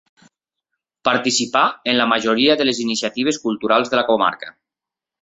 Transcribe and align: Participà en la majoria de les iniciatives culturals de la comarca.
Participà 1.09 1.61
en 1.93 1.97
la 2.01 2.09
majoria 2.15 2.57
de 2.63 2.69
les 2.69 2.83
iniciatives 2.87 3.41
culturals 3.47 3.93
de 3.95 4.01
la 4.03 4.09
comarca. 4.13 4.55